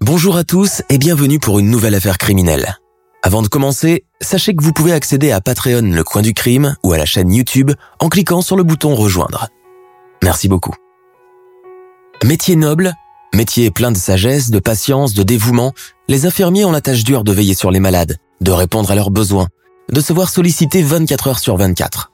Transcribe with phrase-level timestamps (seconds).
[0.00, 2.78] Bonjour à tous et bienvenue pour une nouvelle affaire criminelle.
[3.22, 6.92] Avant de commencer, sachez que vous pouvez accéder à Patreon Le Coin du Crime ou
[6.92, 9.48] à la chaîne YouTube en cliquant sur le bouton Rejoindre.
[10.22, 10.74] Merci beaucoup.
[12.24, 12.94] Métier noble,
[13.34, 15.74] métier plein de sagesse, de patience, de dévouement,
[16.08, 19.10] les infirmiers ont la tâche dure de veiller sur les malades, de répondre à leurs
[19.10, 19.48] besoins,
[19.92, 22.10] de se voir solliciter 24 heures sur 24.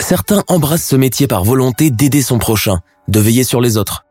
[0.00, 4.04] Certains embrassent ce métier par volonté d'aider son prochain, de veiller sur les autres,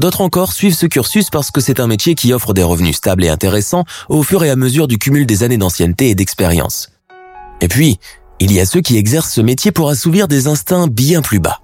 [0.00, 3.22] D'autres encore suivent ce cursus parce que c'est un métier qui offre des revenus stables
[3.22, 6.90] et intéressants au fur et à mesure du cumul des années d'ancienneté et d'expérience.
[7.60, 7.98] Et puis,
[8.38, 11.60] il y a ceux qui exercent ce métier pour assouvir des instincts bien plus bas.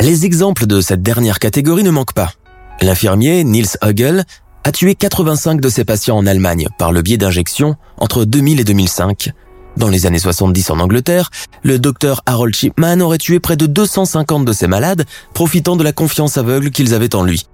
[0.00, 2.32] Les exemples de cette dernière catégorie ne manquent pas.
[2.80, 4.24] L'infirmier Niels Hugel
[4.64, 8.64] a tué 85 de ses patients en Allemagne par le biais d'injections entre 2000 et
[8.64, 9.32] 2005
[9.76, 11.30] dans les années 70 en Angleterre,
[11.62, 15.92] le docteur Harold Chipman aurait tué près de 250 de ses malades, profitant de la
[15.92, 17.46] confiance aveugle qu'ils avaient en lui.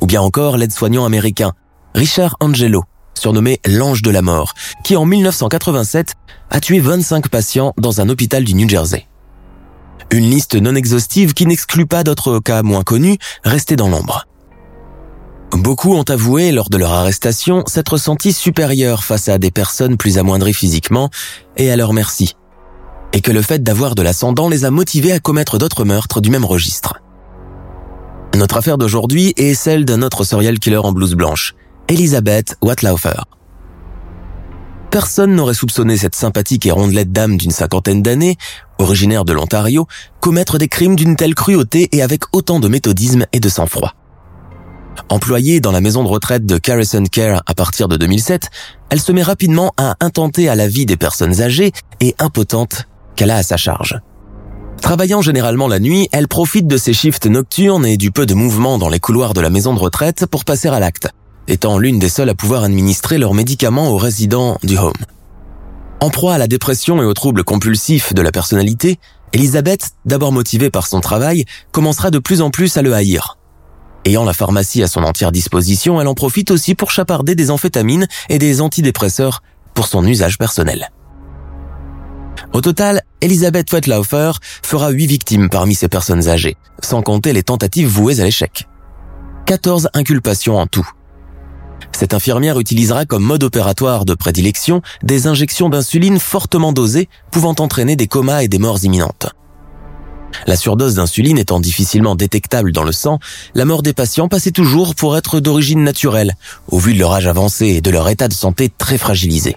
[0.00, 1.52] Ou bien encore l'aide-soignant américain,
[1.94, 2.84] Richard Angelo,
[3.14, 6.14] surnommé l'ange de la mort, qui en 1987
[6.50, 9.06] a tué 25 patients dans un hôpital du New Jersey.
[10.10, 14.27] Une liste non exhaustive qui n'exclut pas d'autres cas moins connus restés dans l'ombre.
[15.52, 20.18] Beaucoup ont avoué lors de leur arrestation s'être sentis supérieurs face à des personnes plus
[20.18, 21.10] amoindries physiquement
[21.56, 22.36] et à leur merci.
[23.14, 26.30] Et que le fait d'avoir de l'ascendant les a motivés à commettre d'autres meurtres du
[26.30, 27.00] même registre.
[28.36, 31.54] Notre affaire d'aujourd'hui est celle d'un autre serial killer en blouse blanche,
[31.88, 33.22] Elizabeth Watlaufer.
[34.90, 38.36] Personne n'aurait soupçonné cette sympathique et rondelette dame d'une cinquantaine d'années,
[38.78, 39.86] originaire de l'Ontario,
[40.20, 43.94] commettre des crimes d'une telle cruauté et avec autant de méthodisme et de sang-froid.
[45.08, 48.50] Employée dans la maison de retraite de Carrison Care à partir de 2007,
[48.90, 53.30] elle se met rapidement à intenter à la vie des personnes âgées et impotentes qu'elle
[53.30, 54.00] a à sa charge.
[54.80, 58.78] Travaillant généralement la nuit, elle profite de ses shifts nocturnes et du peu de mouvement
[58.78, 61.08] dans les couloirs de la maison de retraite pour passer à l'acte,
[61.48, 64.92] étant l'une des seules à pouvoir administrer leurs médicaments aux résidents du home.
[66.00, 68.98] En proie à la dépression et aux troubles compulsifs de la personnalité,
[69.32, 73.37] Elisabeth, d'abord motivée par son travail, commencera de plus en plus à le haïr.
[74.04, 78.06] Ayant la pharmacie à son entière disposition, elle en profite aussi pour chaparder des amphétamines
[78.28, 79.42] et des antidépresseurs
[79.74, 80.90] pour son usage personnel.
[82.52, 84.32] Au total, Elisabeth Wetlaufer
[84.62, 88.66] fera 8 victimes parmi ces personnes âgées, sans compter les tentatives vouées à l'échec.
[89.46, 90.88] 14 inculpations en tout.
[91.92, 97.96] Cette infirmière utilisera comme mode opératoire de prédilection des injections d'insuline fortement dosées pouvant entraîner
[97.96, 99.34] des comas et des morts imminentes.
[100.46, 103.18] La surdose d'insuline étant difficilement détectable dans le sang,
[103.54, 106.34] la mort des patients passait toujours pour être d'origine naturelle,
[106.68, 109.56] au vu de leur âge avancé et de leur état de santé très fragilisé.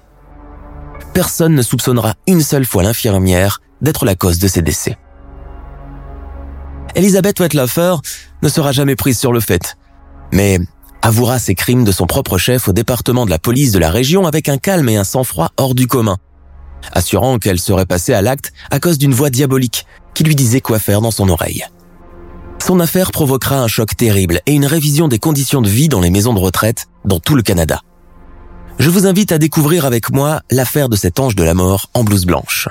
[1.13, 4.97] Personne ne soupçonnera une seule fois l'infirmière d'être la cause de ces décès.
[6.95, 7.95] Elisabeth Wetlaufer
[8.41, 9.77] ne sera jamais prise sur le fait,
[10.31, 10.59] mais
[11.01, 14.25] avouera ses crimes de son propre chef au département de la police de la région
[14.25, 16.17] avec un calme et un sang-froid hors du commun,
[16.93, 20.79] assurant qu'elle serait passée à l'acte à cause d'une voix diabolique qui lui disait quoi
[20.79, 21.65] faire dans son oreille.
[22.59, 26.11] Son affaire provoquera un choc terrible et une révision des conditions de vie dans les
[26.11, 27.81] maisons de retraite dans tout le Canada.
[28.79, 32.03] Je vous invite à découvrir avec moi l'affaire de cet ange de la mort en
[32.03, 32.67] blouse blanche.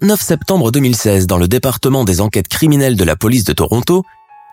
[0.00, 4.02] 29 septembre 2016, dans le département des enquêtes criminelles de la police de Toronto,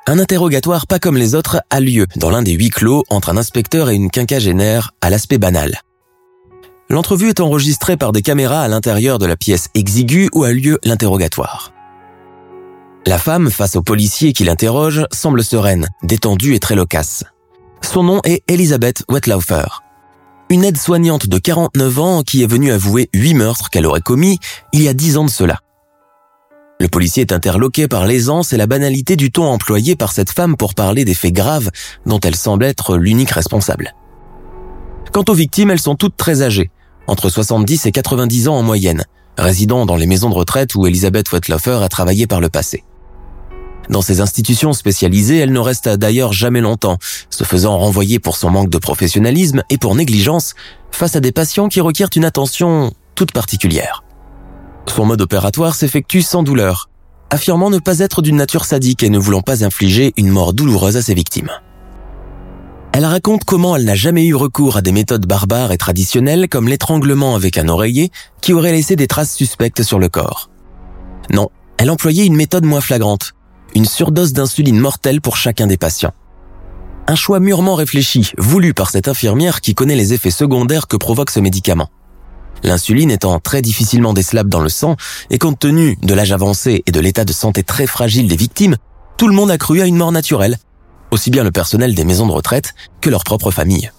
[0.05, 3.37] un interrogatoire pas comme les autres a lieu dans l'un des huit clos entre un
[3.37, 5.81] inspecteur et une quinquagénaire à l'aspect banal.
[6.91, 10.77] L'entrevue est enregistrée par des caméras à l'intérieur de la pièce exiguë où a lieu
[10.83, 11.73] l'interrogatoire.
[13.07, 17.23] La femme, face au policier qui l'interroge, semble sereine, détendue et très loquace.
[17.81, 19.65] Son nom est Elisabeth Wetlaufer.
[20.51, 24.37] Une aide-soignante de 49 ans qui est venue avouer huit meurtres qu'elle aurait commis
[24.73, 25.59] il y a dix ans de cela.
[26.81, 30.57] Le policier est interloqué par l'aisance et la banalité du ton employé par cette femme
[30.57, 31.69] pour parler des faits graves
[32.05, 33.95] dont elle semble être l'unique responsable.
[35.13, 36.69] Quant aux victimes, elles sont toutes très âgées,
[37.07, 39.05] entre 70 et 90 ans en moyenne,
[39.37, 42.83] résidant dans les maisons de retraite où Elisabeth Wetloffer a travaillé par le passé.
[43.89, 46.97] Dans ces institutions spécialisées, elle ne reste d'ailleurs jamais longtemps,
[47.29, 50.53] se faisant renvoyer pour son manque de professionnalisme et pour négligence
[50.91, 54.03] face à des patients qui requièrent une attention toute particulière.
[54.87, 56.89] Son mode opératoire s'effectue sans douleur,
[57.29, 60.97] affirmant ne pas être d'une nature sadique et ne voulant pas infliger une mort douloureuse
[60.97, 61.51] à ses victimes.
[62.93, 66.67] Elle raconte comment elle n'a jamais eu recours à des méthodes barbares et traditionnelles comme
[66.67, 68.11] l'étranglement avec un oreiller
[68.41, 70.49] qui aurait laissé des traces suspectes sur le corps.
[71.29, 73.31] Non, elle employait une méthode moins flagrante,
[73.75, 76.13] une surdose d'insuline mortelle pour chacun des patients.
[77.07, 81.31] Un choix mûrement réfléchi, voulu par cette infirmière qui connaît les effets secondaires que provoque
[81.31, 81.89] ce médicament.
[82.63, 84.95] L'insuline étant très difficilement décelable dans le sang,
[85.29, 88.77] et compte tenu de l'âge avancé et de l'état de santé très fragile des victimes,
[89.17, 90.57] tout le monde a cru à une mort naturelle,
[91.09, 93.91] aussi bien le personnel des maisons de retraite que leur propre famille.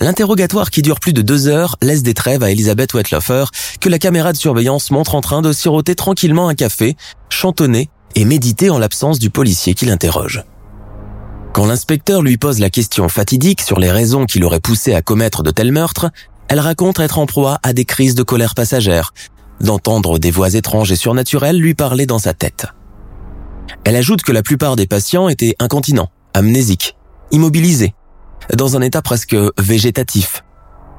[0.00, 3.46] L'interrogatoire qui dure plus de deux heures laisse des trêves à Elisabeth Wetloffer
[3.80, 6.96] que la caméra de surveillance montre en train de siroter tranquillement un café,
[7.30, 10.44] chantonner et méditer en l'absence du policier qui l'interroge.
[11.52, 15.42] Quand l'inspecteur lui pose la question fatidique sur les raisons qui l'auraient poussé à commettre
[15.42, 16.10] de tels meurtres,
[16.48, 19.12] elle raconte être en proie à des crises de colère passagère,
[19.60, 22.66] d'entendre des voix étranges et surnaturelles lui parler dans sa tête.
[23.84, 26.96] Elle ajoute que la plupart des patients étaient incontinents, amnésiques,
[27.32, 27.94] immobilisés,
[28.54, 30.44] dans un état presque végétatif,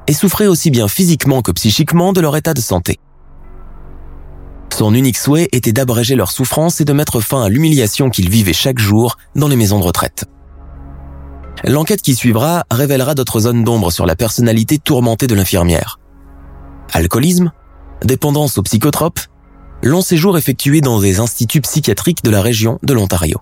[0.06, 3.00] et souffraient aussi bien physiquement que psychiquement de leur état de santé.
[4.72, 8.52] Son unique souhait était d'abréger leur souffrance et de mettre fin à l'humiliation qu'ils vivaient
[8.52, 10.24] chaque jour dans les maisons de retraite.
[11.64, 15.98] L'enquête qui suivra révélera d'autres zones d'ombre sur la personnalité tourmentée de l'infirmière.
[16.92, 17.52] Alcoolisme,
[18.02, 19.20] dépendance aux psychotropes,
[19.82, 23.40] long séjour effectué dans des instituts psychiatriques de la région de l'Ontario.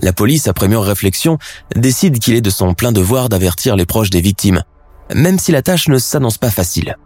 [0.00, 1.38] La police, après mûre réflexion,
[1.74, 4.62] décide qu'il est de son plein devoir d'avertir les proches des victimes,
[5.14, 6.96] même si la tâche ne s'annonce pas facile.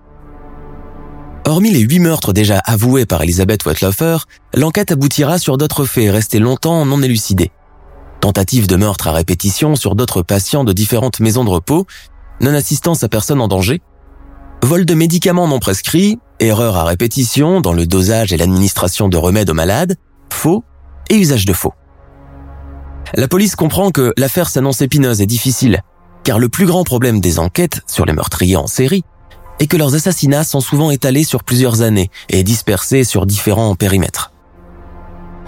[1.45, 4.19] Hormis les huit meurtres déjà avoués par Elisabeth Wetloffer,
[4.55, 7.51] l'enquête aboutira sur d'autres faits restés longtemps non élucidés.
[8.21, 11.87] Tentative de meurtre à répétition sur d'autres patients de différentes maisons de repos,
[12.41, 13.83] non-assistance à personne en danger,
[14.63, 19.51] vol de médicaments non prescrits, erreur à répétition dans le dosage et l'administration de remèdes
[19.51, 19.97] aux malades,
[20.33, 20.63] faux
[21.11, 21.75] et usage de faux.
[23.15, 25.83] La police comprend que l'affaire s'annonce épineuse et difficile,
[26.23, 29.03] car le plus grand problème des enquêtes sur les meurtriers en série
[29.59, 34.33] est que leurs assassinats sont souvent étalés sur plusieurs années et dispersés sur différents périmètres.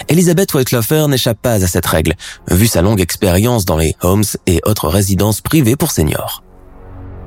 [0.09, 2.15] Elisabeth Whiteloffer n'échappe pas à cette règle,
[2.51, 6.43] vu sa longue expérience dans les homes et autres résidences privées pour seniors.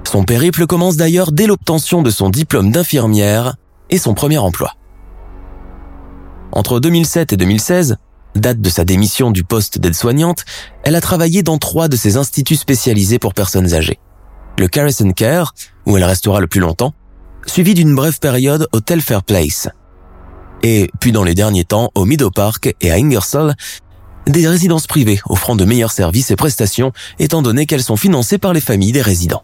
[0.03, 3.55] Son périple commence d'ailleurs dès l'obtention de son diplôme d'infirmière
[3.89, 4.73] et son premier emploi.
[6.51, 7.97] Entre 2007 et 2016,
[8.35, 10.45] date de sa démission du poste d'aide-soignante,
[10.83, 13.99] elle a travaillé dans trois de ces instituts spécialisés pour personnes âgées.
[14.57, 15.53] Le Carison Care,
[15.85, 16.93] où elle restera le plus longtemps,
[17.45, 19.69] suivi d'une brève période au Telfair Place.
[20.63, 23.53] Et puis dans les derniers temps au Meadow Park et à Ingersoll,
[24.25, 28.53] des résidences privées offrant de meilleurs services et prestations étant donné qu'elles sont financées par
[28.53, 29.43] les familles des résidents.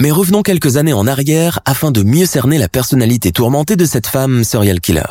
[0.00, 4.06] Mais revenons quelques années en arrière afin de mieux cerner la personnalité tourmentée de cette
[4.06, 5.02] femme serial killer.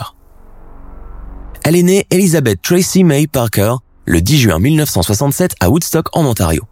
[1.63, 6.63] Elle est née Elizabeth Tracy May Parker le 10 juin 1967 à Woodstock en Ontario.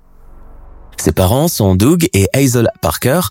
[0.97, 3.21] Ses parents sont Doug et Hazel Parker,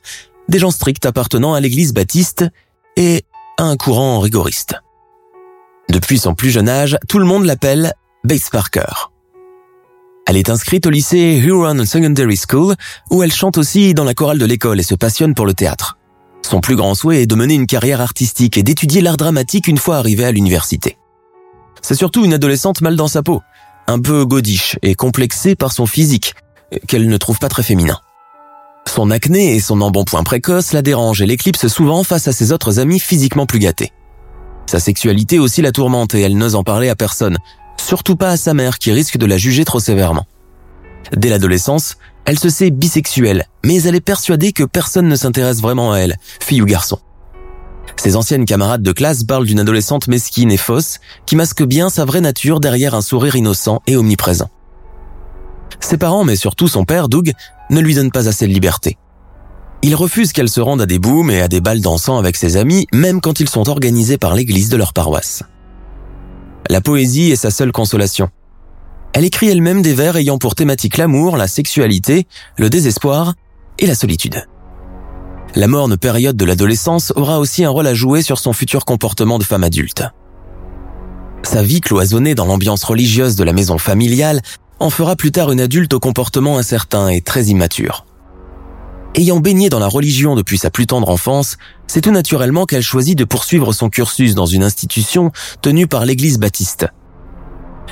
[0.49, 2.44] des gens stricts appartenant à l'église baptiste
[2.97, 3.25] et
[3.59, 4.75] à un courant rigoriste.
[5.88, 7.92] Depuis son plus jeune âge, tout le monde l'appelle
[8.25, 9.11] Bates Parker.
[10.26, 12.75] Elle est inscrite au lycée Huron Secondary School,
[13.11, 15.99] où elle chante aussi dans la chorale de l'école et se passionne pour le théâtre.
[16.42, 19.78] Son plus grand souhait est de mener une carrière artistique et d'étudier l'art dramatique une
[19.78, 20.99] fois arrivée à l'université.
[21.83, 23.42] C'est surtout une adolescente mal dans sa peau,
[23.87, 26.35] un peu godiche et complexée par son physique,
[26.87, 27.99] qu'elle ne trouve pas très féminin.
[28.87, 32.78] Son acné et son embonpoint précoce la dérangent et l'éclipse souvent face à ses autres
[32.78, 33.92] amis physiquement plus gâtés.
[34.66, 37.38] Sa sexualité aussi la tourmente et elle n'ose en parler à personne,
[37.80, 40.26] surtout pas à sa mère qui risque de la juger trop sévèrement.
[41.16, 45.92] Dès l'adolescence, elle se sait bisexuelle, mais elle est persuadée que personne ne s'intéresse vraiment
[45.92, 46.99] à elle, fille ou garçon.
[47.97, 52.04] Ses anciennes camarades de classe parlent d'une adolescente mesquine et fausse qui masque bien sa
[52.04, 54.50] vraie nature derrière un sourire innocent et omniprésent.
[55.80, 57.33] Ses parents, mais surtout son père, Doug,
[57.71, 58.97] ne lui donnent pas assez de liberté.
[59.83, 62.56] Il refuse qu'elle se rende à des booms et à des balles dansant avec ses
[62.56, 65.42] amis, même quand ils sont organisés par l'église de leur paroisse.
[66.71, 68.30] La poésie est sa seule consolation.
[69.12, 73.35] Elle écrit elle-même des vers ayant pour thématique l'amour, la sexualité, le désespoir
[73.78, 74.47] et la solitude.
[75.54, 79.38] La morne période de l'adolescence aura aussi un rôle à jouer sur son futur comportement
[79.38, 80.02] de femme adulte.
[81.42, 84.40] Sa vie cloisonnée dans l'ambiance religieuse de la maison familiale
[84.81, 88.04] en fera plus tard une adulte au comportement incertain et très immature.
[89.16, 93.16] Ayant baigné dans la religion depuis sa plus tendre enfance, c'est tout naturellement qu'elle choisit
[93.16, 95.31] de poursuivre son cursus dans une institution
[95.62, 96.88] tenue par l'Église baptiste.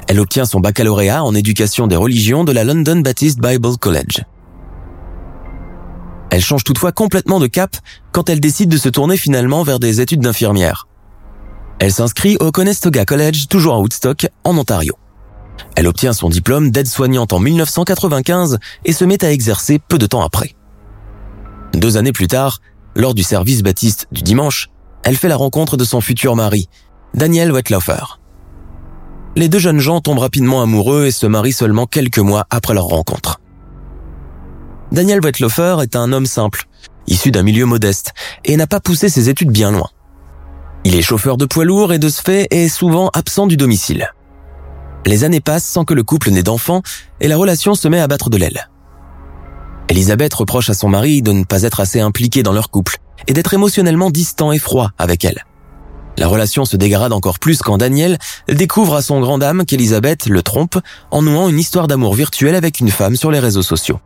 [0.08, 4.24] Elle obtient son baccalauréat en éducation des religions de la London Baptist Bible College.
[6.30, 7.76] Elle change toutefois complètement de cap
[8.10, 10.88] quand elle décide de se tourner finalement vers des études d'infirmière.
[11.78, 14.96] Elle s'inscrit au Conestoga College, toujours à Woodstock, en Ontario.
[15.76, 20.22] Elle obtient son diplôme d'aide-soignante en 1995 et se met à exercer peu de temps
[20.22, 20.54] après.
[21.74, 22.60] Deux années plus tard,
[22.94, 24.68] lors du service baptiste du dimanche,
[25.02, 26.68] elle fait la rencontre de son futur mari,
[27.14, 28.18] Daniel Wetlaufer.
[29.34, 32.84] Les deux jeunes gens tombent rapidement amoureux et se marient seulement quelques mois après leur
[32.84, 33.40] rencontre.
[34.92, 36.66] Daniel Wetlaufer est un homme simple,
[37.06, 38.12] issu d'un milieu modeste,
[38.44, 39.88] et n'a pas poussé ses études bien loin.
[40.84, 44.12] Il est chauffeur de poids lourd et de ce fait est souvent absent du domicile.
[45.04, 46.82] Les années passent sans que le couple n'ait d'enfants
[47.20, 48.68] et la relation se met à battre de l'aile.
[49.88, 53.32] Elisabeth reproche à son mari de ne pas être assez impliqué dans leur couple et
[53.32, 55.44] d'être émotionnellement distant et froid avec elle.
[56.18, 58.18] La relation se dégrade encore plus quand Daniel
[58.48, 60.78] découvre à son grand dame qu'Elisabeth le trompe
[61.10, 63.98] en nouant une histoire d'amour virtuelle avec une femme sur les réseaux sociaux.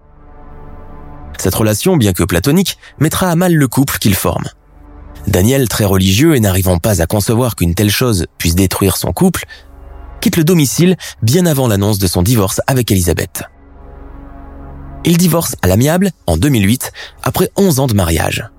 [1.39, 4.49] Cette relation, bien que platonique, mettra à mal le couple qu'ils forment.
[5.27, 9.45] Daniel, très religieux et n'arrivant pas à concevoir qu'une telle chose puisse détruire son couple,
[10.27, 13.45] quitte le domicile bien avant l'annonce de son divorce avec Elisabeth.
[15.05, 16.91] Il divorce à l'amiable en 2008
[17.23, 18.51] après 11 ans de mariage.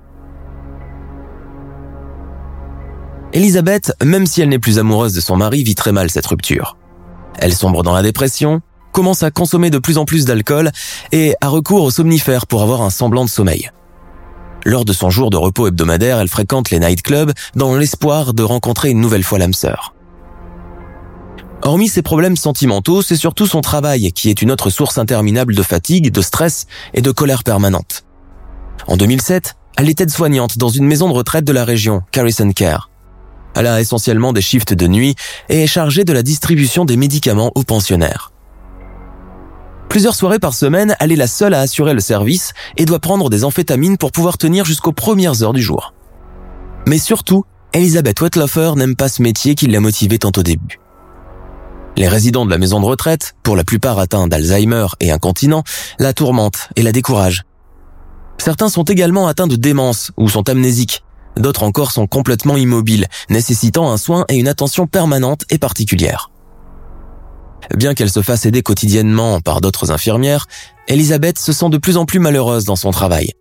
[3.34, 6.78] Elisabeth, même si elle n'est plus amoureuse de son mari, vit très mal cette rupture.
[7.38, 8.62] Elle sombre dans la dépression,
[8.94, 10.72] commence à consommer de plus en plus d'alcool
[11.12, 13.72] et a recours aux somnifères pour avoir un semblant de sommeil.
[14.64, 18.90] Lors de son jour de repos hebdomadaire, elle fréquente les nightclubs dans l'espoir de rencontrer
[18.90, 19.97] une nouvelle fois l'âme sœur.
[21.64, 25.64] Hormis ses problèmes sentimentaux, c'est surtout son travail qui est une autre source interminable de
[25.64, 28.04] fatigue, de stress et de colère permanente.
[28.88, 32.90] En 2007, elle est aide-soignante dans une maison de retraite de la région, Carison Care.
[33.56, 35.16] Elle a essentiellement des shifts de nuit
[35.50, 38.32] et est chargée de la distribution des médicaments aux pensionnaires.
[39.90, 43.30] Plusieurs soirées par semaine, elle est la seule à assurer le service et doit prendre
[43.30, 45.94] des amphétamines pour pouvoir tenir jusqu'aux premières heures du jour.
[46.86, 50.80] Mais surtout, Elisabeth Wetlaufer n'aime pas ce métier qui l'a motivée tant au début.
[51.98, 55.64] Les résidents de la maison de retraite, pour la plupart atteints d'Alzheimer et incontinents,
[55.98, 57.44] la tourmentent et la découragent.
[58.38, 61.04] Certains sont également atteints de démence ou sont amnésiques.
[61.38, 66.30] D'autres encore sont complètement immobiles, nécessitant un soin et une attention permanente et particulière.
[67.76, 70.46] Bien qu'elle se fasse aider quotidiennement par d'autres infirmières,
[70.88, 73.32] Elisabeth se sent de plus en plus malheureuse dans son travail.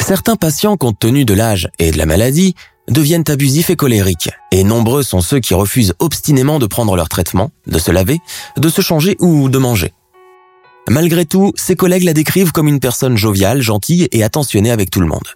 [0.00, 2.54] Certains patients, compte tenu de l'âge et de la maladie,
[2.88, 7.50] deviennent abusifs et colériques, et nombreux sont ceux qui refusent obstinément de prendre leur traitement,
[7.66, 8.20] de se laver,
[8.56, 9.92] de se changer ou de manger.
[10.88, 15.00] Malgré tout, ses collègues la décrivent comme une personne joviale, gentille et attentionnée avec tout
[15.00, 15.26] le monde.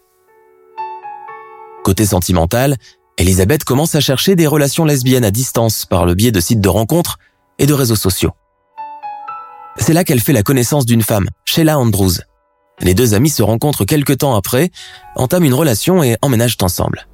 [1.84, 2.76] Côté sentimental,
[3.16, 6.68] Elisabeth commence à chercher des relations lesbiennes à distance par le biais de sites de
[6.68, 7.18] rencontres
[7.58, 8.32] et de réseaux sociaux.
[9.78, 12.18] C'est là qu'elle fait la connaissance d'une femme, Sheila Andrews.
[12.80, 14.70] Les deux amis se rencontrent quelques temps après,
[15.16, 17.08] entament une relation et emménagent ensemble.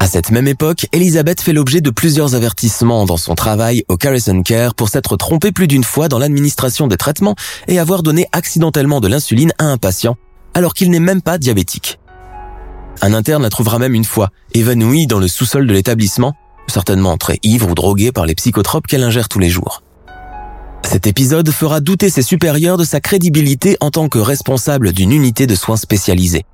[0.00, 4.42] À cette même époque, Elisabeth fait l'objet de plusieurs avertissements dans son travail au Carison
[4.42, 7.34] Care pour s'être trompée plus d'une fois dans l'administration des traitements
[7.66, 10.16] et avoir donné accidentellement de l'insuline à un patient,
[10.54, 11.98] alors qu'il n'est même pas diabétique.
[13.02, 16.34] Un interne la trouvera même une fois, évanouie dans le sous-sol de l'établissement,
[16.68, 19.82] certainement très ivre ou droguée par les psychotropes qu'elle ingère tous les jours.
[20.84, 25.46] Cet épisode fera douter ses supérieurs de sa crédibilité en tant que responsable d'une unité
[25.46, 26.44] de soins spécialisés.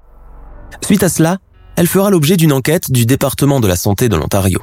[0.83, 1.39] Suite à cela,
[1.77, 4.61] elle fera l'objet d'une enquête du département de la santé de l'Ontario.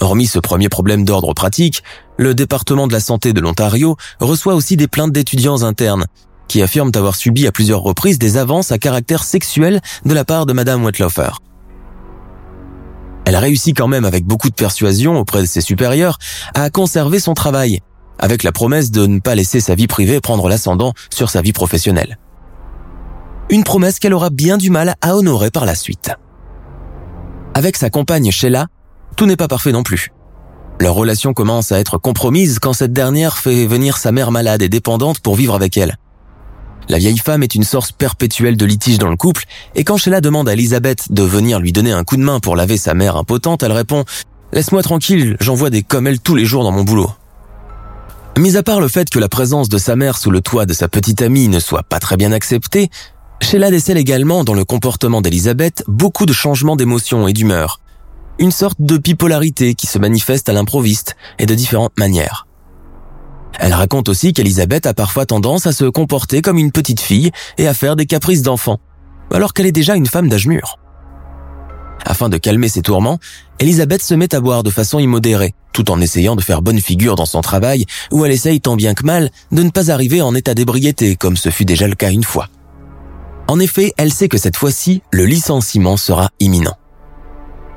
[0.00, 1.82] Hormis ce premier problème d'ordre pratique,
[2.18, 6.06] le département de la santé de l'Ontario reçoit aussi des plaintes d'étudiants internes
[6.48, 10.46] qui affirment avoir subi à plusieurs reprises des avances à caractère sexuel de la part
[10.46, 11.30] de Madame Wetlaufer.
[13.24, 16.18] Elle a réussi quand même avec beaucoup de persuasion auprès de ses supérieurs
[16.54, 17.80] à conserver son travail,
[18.18, 21.52] avec la promesse de ne pas laisser sa vie privée prendre l'ascendant sur sa vie
[21.52, 22.18] professionnelle.
[23.48, 26.10] Une promesse qu'elle aura bien du mal à honorer par la suite.
[27.54, 28.66] Avec sa compagne Sheila,
[29.16, 30.10] tout n'est pas parfait non plus.
[30.80, 34.68] Leur relation commence à être compromise quand cette dernière fait venir sa mère malade et
[34.68, 35.96] dépendante pour vivre avec elle.
[36.88, 39.44] La vieille femme est une source perpétuelle de litige dans le couple,
[39.76, 42.56] et quand Sheila demande à Elisabeth de venir lui donner un coup de main pour
[42.56, 44.02] laver sa mère impotente, elle répond⁇
[44.52, 47.10] Laisse-moi tranquille, j'envoie des comme elle tous les jours dans mon boulot⁇
[48.40, 50.74] Mis à part le fait que la présence de sa mère sous le toit de
[50.74, 52.90] sa petite amie ne soit pas très bien acceptée,
[53.40, 57.80] Sheila décèle également dans le comportement d'Elisabeth beaucoup de changements d'émotion et d'humeur.
[58.38, 62.46] Une sorte de bipolarité qui se manifeste à l'improviste et de différentes manières.
[63.58, 67.66] Elle raconte aussi qu'Elisabeth a parfois tendance à se comporter comme une petite fille et
[67.66, 68.78] à faire des caprices d'enfant,
[69.32, 70.78] alors qu'elle est déjà une femme d'âge mûr.
[72.04, 73.18] Afin de calmer ses tourments,
[73.58, 77.16] Elisabeth se met à boire de façon immodérée, tout en essayant de faire bonne figure
[77.16, 80.34] dans son travail, où elle essaye tant bien que mal de ne pas arriver en
[80.34, 82.48] état d'ébriété, comme ce fut déjà le cas une fois.
[83.48, 86.76] En effet, elle sait que cette fois-ci, le licenciement sera imminent.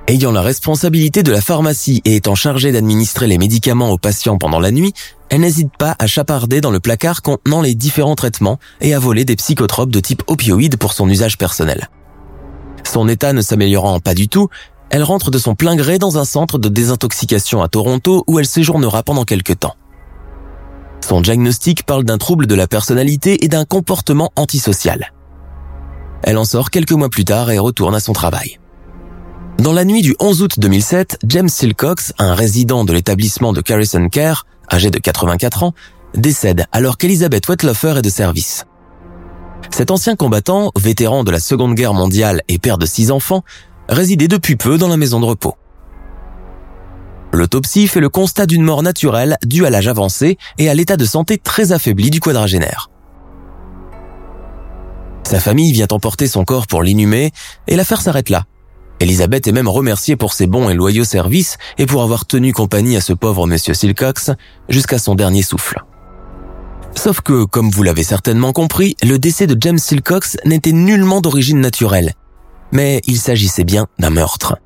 [0.07, 4.59] Ayant la responsabilité de la pharmacie et étant chargée d'administrer les médicaments aux patients pendant
[4.59, 4.93] la nuit,
[5.29, 9.23] elle n'hésite pas à chaparder dans le placard contenant les différents traitements et à voler
[9.23, 11.89] des psychotropes de type opioïde pour son usage personnel.
[12.83, 14.47] Son état ne s'améliorant pas du tout,
[14.89, 18.47] elle rentre de son plein gré dans un centre de désintoxication à Toronto où elle
[18.47, 19.75] séjournera pendant quelques temps.
[21.07, 25.11] Son diagnostic parle d'un trouble de la personnalité et d'un comportement antisocial.
[26.23, 28.59] Elle en sort quelques mois plus tard et retourne à son travail.
[29.57, 34.07] Dans la nuit du 11 août 2007, James Silcox, un résident de l'établissement de Carrison
[34.07, 35.73] Care, âgé de 84 ans,
[36.15, 38.65] décède alors qu'Elizabeth Wetlofer est de service.
[39.69, 43.43] Cet ancien combattant, vétéran de la Seconde Guerre mondiale et père de six enfants,
[43.89, 45.55] résidait depuis peu dans la maison de repos.
[47.31, 51.05] L'autopsie fait le constat d'une mort naturelle due à l'âge avancé et à l'état de
[51.05, 52.89] santé très affaibli du quadragénaire.
[55.29, 57.31] Sa famille vient emporter son corps pour l'inhumer
[57.67, 58.45] et l'affaire s'arrête là.
[58.99, 62.97] Elisabeth est même remerciée pour ses bons et loyaux services et pour avoir tenu compagnie
[62.97, 64.31] à ce pauvre monsieur Silcox
[64.69, 65.83] jusqu'à son dernier souffle.
[66.95, 71.61] Sauf que, comme vous l'avez certainement compris, le décès de James Silcox n'était nullement d'origine
[71.61, 72.13] naturelle.
[72.71, 74.57] Mais il s'agissait bien d'un meurtre.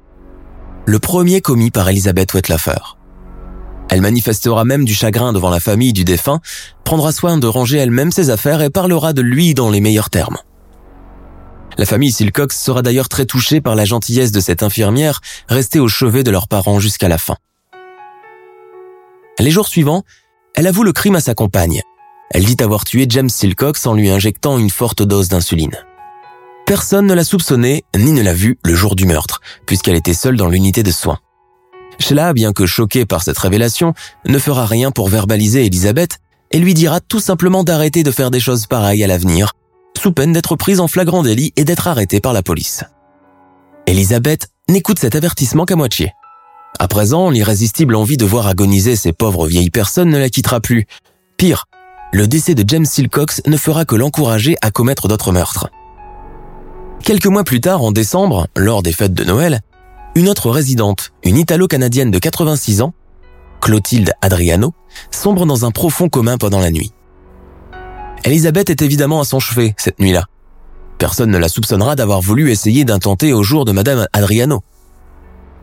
[0.85, 2.95] Le premier commis par Elizabeth Wetlafer.
[3.89, 6.39] Elle manifestera même du chagrin devant la famille du défunt,
[6.85, 10.37] prendra soin de ranger elle-même ses affaires et parlera de lui dans les meilleurs termes.
[11.77, 15.87] La famille Silcox sera d'ailleurs très touchée par la gentillesse de cette infirmière restée au
[15.87, 17.35] chevet de leurs parents jusqu'à la fin.
[19.39, 20.03] Les jours suivants,
[20.55, 21.81] elle avoue le crime à sa compagne,
[22.29, 25.77] elle dit avoir tué James Silcox en lui injectant une forte dose d'insuline.
[26.65, 30.37] Personne ne l'a soupçonné ni ne l'a vu le jour du meurtre, puisqu'elle était seule
[30.37, 31.19] dans l'unité de soins.
[31.99, 33.93] Sheila, bien que choquée par cette révélation,
[34.25, 36.17] ne fera rien pour verbaliser Elisabeth
[36.51, 39.53] et lui dira tout simplement d'arrêter de faire des choses pareilles à l'avenir,
[40.03, 42.83] sous peine d'être prise en flagrant délit et d'être arrêtée par la police.
[43.87, 46.11] Elisabeth n'écoute cet avertissement qu'à moitié.
[46.77, 50.87] À présent, l'irrésistible envie de voir agoniser ces pauvres vieilles personnes ne la quittera plus.
[51.37, 51.67] Pire,
[52.11, 55.69] le décès de James Silcox ne fera que l'encourager à commettre d'autres meurtres.
[57.01, 59.61] Quelques mois plus tard, en décembre, lors des fêtes de Noël,
[60.15, 62.93] une autre résidente, une Italo-Canadienne de 86 ans,
[63.61, 64.73] Clotilde Adriano,
[65.11, 66.91] sombre dans un profond commun pendant la nuit.
[68.23, 70.25] Elisabeth est évidemment à son chevet cette nuit-là.
[70.97, 74.61] Personne ne la soupçonnera d'avoir voulu essayer d'intenter au jour de Madame Adriano.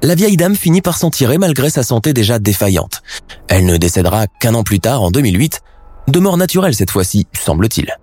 [0.03, 3.03] La vieille dame finit par s'en tirer malgré sa santé déjà défaillante.
[3.49, 5.61] Elle ne décédera qu'un an plus tard, en 2008,
[6.09, 7.97] de mort naturelle cette fois-ci, semble-t-il.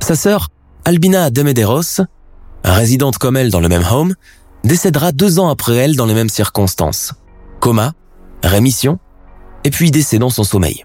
[0.00, 0.48] Sa sœur,
[0.84, 2.02] Albina de Medeiros,
[2.62, 4.14] résidente comme elle dans le même home,
[4.62, 7.14] décédera deux ans après elle dans les mêmes circonstances.
[7.60, 7.92] Coma,
[8.42, 8.98] rémission,
[9.64, 10.84] et puis décès dans son sommeil.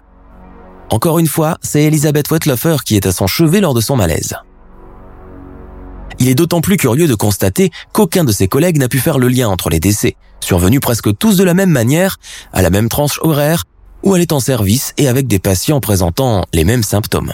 [0.90, 4.34] Encore une fois, c'est Elisabeth Wetlofer qui est à son chevet lors de son malaise.
[6.18, 9.28] Il est d'autant plus curieux de constater qu'aucun de ses collègues n'a pu faire le
[9.28, 12.18] lien entre les décès, survenus presque tous de la même manière,
[12.52, 13.64] à la même tranche horaire
[14.02, 17.32] où elle est en service et avec des patients présentant les mêmes symptômes.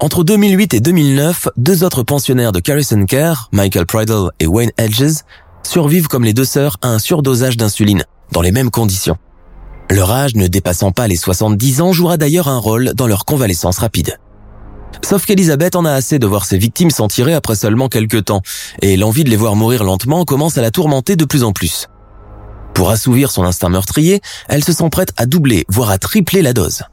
[0.00, 5.22] Entre 2008 et 2009, deux autres pensionnaires de Carrison Care, Michael Pridle et Wayne Edges,
[5.62, 9.18] survivent comme les deux sœurs à un surdosage d'insuline, dans les mêmes conditions.
[9.90, 13.78] Leur âge ne dépassant pas les 70 ans jouera d'ailleurs un rôle dans leur convalescence
[13.78, 14.18] rapide.
[15.02, 18.42] Sauf qu'Elisabeth en a assez de voir ses victimes s'en tirer après seulement quelques temps,
[18.82, 21.88] et l'envie de les voir mourir lentement commence à la tourmenter de plus en plus.
[22.72, 26.52] Pour assouvir son instinct meurtrier, elle se sent prête à doubler, voire à tripler la
[26.52, 26.84] dose.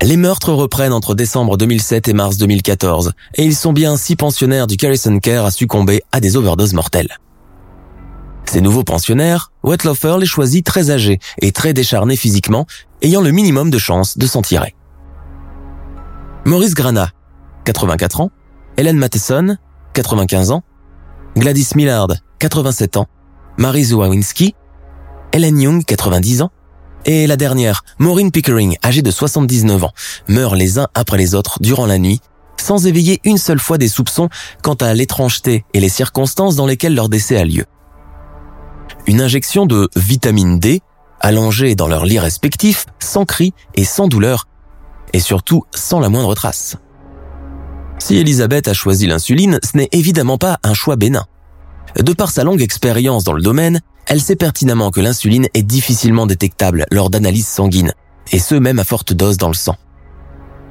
[0.00, 4.68] Les meurtres reprennent entre décembre 2007 et mars 2014, et ils sont bien six pensionnaires
[4.68, 7.18] du Carrison Care à succomber à des overdoses mortelles.
[8.46, 12.66] Ces nouveaux pensionnaires, Wetlofer les choisit très âgés et très décharnés physiquement,
[13.02, 14.74] ayant le minimum de chances de s'en tirer.
[16.44, 17.10] Maurice Grana,
[17.64, 18.30] 84 ans,
[18.76, 19.56] Helen Matheson,
[19.94, 20.62] 95 ans,
[21.36, 23.06] Gladys Millard, 87 ans,
[23.56, 24.54] Marie Zawinski,
[25.32, 26.50] Helen Young, 90 ans,
[27.06, 29.92] et la dernière, Maureen Pickering, âgée de 79 ans,
[30.28, 32.20] meurent les uns après les autres durant la nuit,
[32.60, 34.28] sans éveiller une seule fois des soupçons
[34.62, 37.64] quant à l'étrangeté et les circonstances dans lesquelles leur décès a lieu.
[39.06, 40.80] Une injection de vitamine D,
[41.20, 44.48] allongés dans leurs lits respectifs, sans cris et sans douleur,
[45.12, 46.76] et surtout sans la moindre trace.
[47.98, 51.26] Si Elisabeth a choisi l'insuline, ce n'est évidemment pas un choix bénin.
[52.00, 56.26] De par sa longue expérience dans le domaine, elle sait pertinemment que l'insuline est difficilement
[56.26, 57.92] détectable lors d'analyses sanguines,
[58.32, 59.76] et ce même à forte dose dans le sang.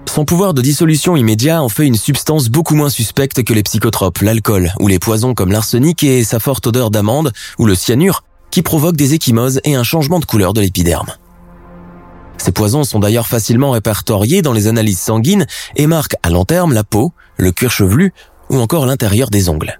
[0.05, 4.19] Son pouvoir de dissolution immédiat en fait une substance beaucoup moins suspecte que les psychotropes,
[4.19, 8.61] l'alcool ou les poisons comme l'arsenic et sa forte odeur d'amande ou le cyanure qui
[8.61, 11.11] provoquent des échymoses et un changement de couleur de l'épiderme.
[12.37, 16.73] Ces poisons sont d'ailleurs facilement répertoriés dans les analyses sanguines et marquent à long terme
[16.73, 18.13] la peau, le cuir chevelu
[18.49, 19.79] ou encore l'intérieur des ongles.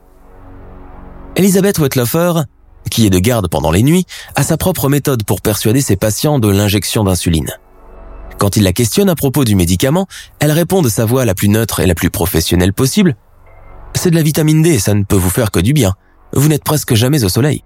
[1.36, 2.44] Elisabeth Wetlofer,
[2.90, 4.06] qui est de garde pendant les nuits,
[4.36, 7.52] a sa propre méthode pour persuader ses patients de l'injection d'insuline.
[8.43, 10.06] Quand il la questionne à propos du médicament,
[10.39, 13.15] elle répond de sa voix la plus neutre et la plus professionnelle possible.
[13.95, 15.93] C'est de la vitamine D, ça ne peut vous faire que du bien.
[16.34, 17.63] Vous n'êtes presque jamais au soleil.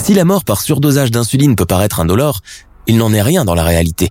[0.00, 2.38] Si la mort par surdosage d'insuline peut paraître indolore,
[2.86, 4.10] il n'en est rien dans la réalité.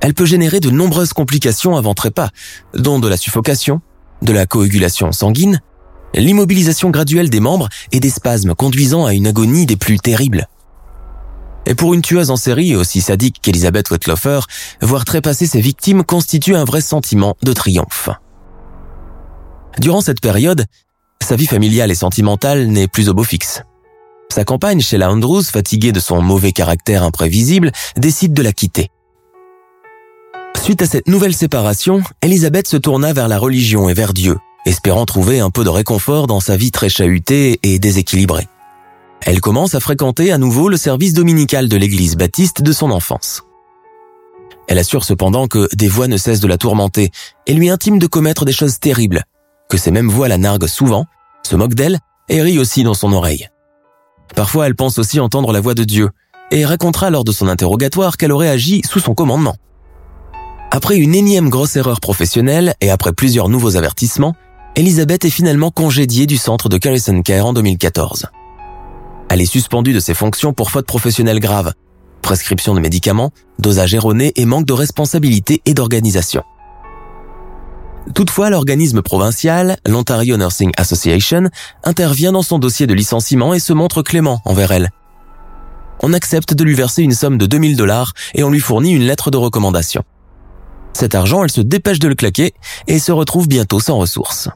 [0.00, 2.30] Elle peut générer de nombreuses complications avant trépas,
[2.72, 3.82] dont de la suffocation,
[4.22, 5.60] de la coagulation sanguine,
[6.14, 10.48] l'immobilisation graduelle des membres et des spasmes conduisant à une agonie des plus terribles.
[11.66, 14.40] Et pour une tueuse en série aussi sadique qu'Elisabeth Wetlofer,
[14.82, 18.10] voir trépasser ses victimes constitue un vrai sentiment de triomphe.
[19.78, 20.66] Durant cette période,
[21.22, 23.62] sa vie familiale et sentimentale n'est plus au beau fixe.
[24.30, 28.90] Sa compagne, Sheila Andrews, fatiguée de son mauvais caractère imprévisible, décide de la quitter.
[30.62, 35.04] Suite à cette nouvelle séparation, Elisabeth se tourna vers la religion et vers Dieu, espérant
[35.06, 38.48] trouver un peu de réconfort dans sa vie très chahutée et déséquilibrée
[39.24, 43.42] elle commence à fréquenter à nouveau le service dominical de l'église baptiste de son enfance.
[44.68, 47.10] Elle assure cependant que des voix ne cessent de la tourmenter
[47.46, 49.24] et lui intime de commettre des choses terribles,
[49.70, 51.06] que ces mêmes voix la narguent souvent,
[51.42, 53.48] se moquent d'elle et rient aussi dans son oreille.
[54.34, 56.10] Parfois elle pense aussi entendre la voix de Dieu
[56.50, 59.56] et racontera lors de son interrogatoire qu'elle aurait agi sous son commandement.
[60.70, 64.34] Après une énième grosse erreur professionnelle et après plusieurs nouveaux avertissements,
[64.76, 68.26] Elisabeth est finalement congédiée du centre de Carison Care en 2014.
[69.28, 71.72] Elle est suspendue de ses fonctions pour faute professionnelle grave,
[72.22, 76.42] prescription de médicaments, dosage erroné et manque de responsabilité et d'organisation.
[78.14, 81.48] Toutefois, l'organisme provincial, l'Ontario Nursing Association,
[81.84, 84.90] intervient dans son dossier de licenciement et se montre clément envers elle.
[86.00, 89.04] On accepte de lui verser une somme de 2000 dollars et on lui fournit une
[89.04, 90.02] lettre de recommandation.
[90.92, 92.52] Cet argent, elle se dépêche de le claquer
[92.86, 94.48] et se retrouve bientôt sans ressources.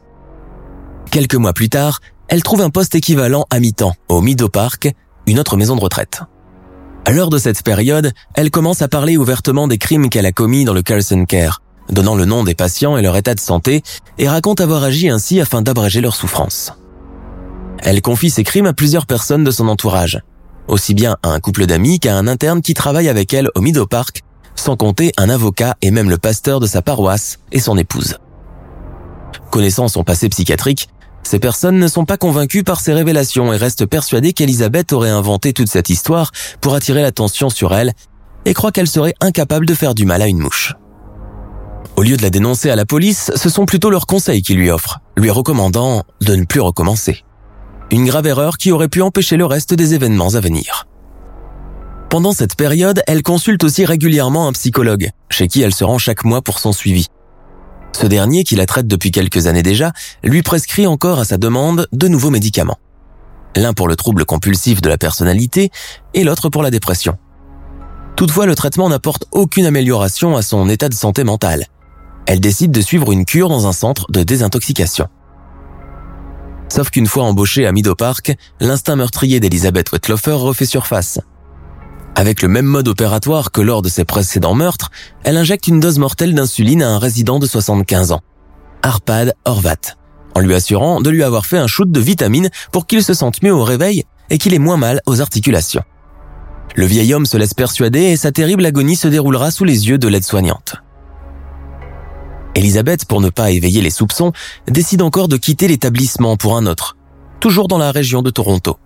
[1.11, 4.93] Quelques mois plus tard, elle trouve un poste équivalent à mi-temps au Meadow Park,
[5.27, 6.23] une autre maison de retraite.
[7.07, 10.65] À l'heure de cette période, elle commence à parler ouvertement des crimes qu'elle a commis
[10.67, 13.83] dans le Carson Care, donnant le nom des patients et leur état de santé,
[14.19, 16.75] et raconte avoir agi ainsi afin d'abréger leur souffrance.
[17.79, 20.21] Elle confie ses crimes à plusieurs personnes de son entourage,
[20.67, 23.87] aussi bien à un couple d'amis qu'à un interne qui travaille avec elle au Meadow
[23.87, 24.23] Park,
[24.55, 28.19] sans compter un avocat et même le pasteur de sa paroisse et son épouse.
[29.51, 30.89] Connaissant son passé psychiatrique,
[31.23, 35.53] ces personnes ne sont pas convaincues par ces révélations et restent persuadées qu'Elisabeth aurait inventé
[35.53, 37.93] toute cette histoire pour attirer l'attention sur elle
[38.45, 40.75] et croient qu'elle serait incapable de faire du mal à une mouche.
[41.97, 44.71] Au lieu de la dénoncer à la police, ce sont plutôt leurs conseils qui lui
[44.71, 47.25] offrent, lui recommandant de ne plus recommencer.
[47.91, 50.87] Une grave erreur qui aurait pu empêcher le reste des événements à venir.
[52.09, 56.25] Pendant cette période, elle consulte aussi régulièrement un psychologue, chez qui elle se rend chaque
[56.25, 57.09] mois pour son suivi.
[57.93, 61.89] Ce dernier, qui la traite depuis quelques années déjà, lui prescrit encore à sa demande
[61.93, 62.79] de nouveaux médicaments.
[63.57, 65.71] L'un pour le trouble compulsif de la personnalité
[66.15, 67.17] et l'autre pour la dépression.
[68.17, 71.67] Toutefois, le traitement n'apporte aucune amélioration à son état de santé mentale.
[72.27, 75.09] Elle décide de suivre une cure dans un centre de désintoxication.
[76.69, 81.21] Sauf qu'une fois embauchée à Meadow Park, l'instinct meurtrier d'Elizabeth Wetlofer refait surface.
[82.19, 84.91] Avec le même mode opératoire que lors de ses précédents meurtres,
[85.23, 88.23] elle injecte une dose mortelle d'insuline à un résident de 75 ans,
[88.83, 89.95] Arpad Horvat,
[90.35, 93.41] en lui assurant de lui avoir fait un shoot de vitamines pour qu'il se sente
[93.45, 95.85] mieux au réveil et qu'il ait moins mal aux articulations.
[96.75, 99.99] Le vieil homme se laisse persuader et sa terrible agonie se déroulera sous les yeux
[99.99, 100.75] de l'aide-soignante.
[102.57, 104.33] Elisabeth, pour ne pas éveiller les soupçons,
[104.67, 106.97] décide encore de quitter l'établissement pour un autre,
[107.39, 108.77] toujours dans la région de Toronto.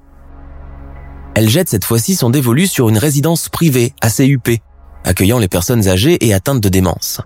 [1.34, 4.60] Elle jette cette fois-ci son dévolu sur une résidence privée huppée,
[5.04, 7.20] accueillant les personnes âgées et atteintes de démence.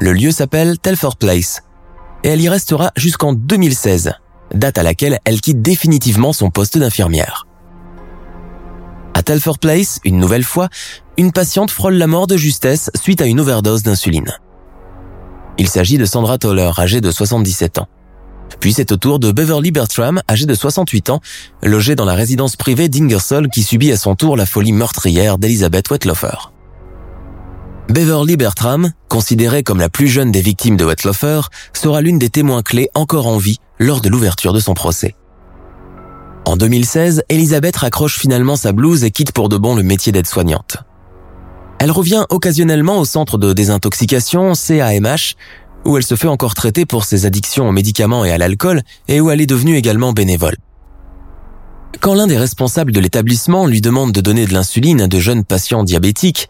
[0.00, 1.62] Le lieu s'appelle Telford Place
[2.24, 4.14] et elle y restera jusqu'en 2016,
[4.52, 7.46] date à laquelle elle quitte définitivement son poste d'infirmière.
[9.14, 10.68] À Telford Place, une nouvelle fois,
[11.16, 14.32] une patiente frôle la mort de justesse suite à une overdose d'insuline.
[15.56, 17.88] Il s'agit de Sandra Toller, âgée de 77 ans.
[18.60, 21.20] Puis c'est au tour de Beverly Bertram, âgé de 68 ans,
[21.62, 25.90] logé dans la résidence privée d'Ingersoll qui subit à son tour la folie meurtrière d'Elizabeth
[25.90, 26.50] Wetlofer.
[27.88, 31.42] Beverly Bertram, considérée comme la plus jeune des victimes de Wetlofer,
[31.74, 35.14] sera l'une des témoins clés encore en vie lors de l'ouverture de son procès.
[36.46, 40.78] En 2016, Elizabeth raccroche finalement sa blouse et quitte pour de bon le métier d'aide-soignante.
[41.78, 45.34] Elle revient occasionnellement au centre de désintoxication CAMH,
[45.84, 49.20] où elle se fait encore traiter pour ses addictions aux médicaments et à l'alcool et
[49.20, 50.56] où elle est devenue également bénévole.
[52.00, 55.44] Quand l'un des responsables de l'établissement lui demande de donner de l'insuline à de jeunes
[55.44, 56.48] patients diabétiques,